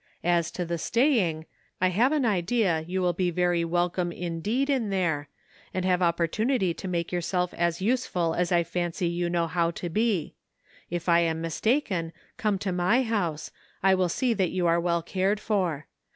[0.23, 1.45] As to the staying,
[1.79, 5.29] I have an idea you will be very welcome indeed in there,
[5.75, 9.69] and have opportunity to make your self as useful as I fancy you know how
[9.69, 10.33] to be;
[10.89, 13.51] if I am mistaken come to my house,
[13.83, 15.85] I will see that you are well cared for.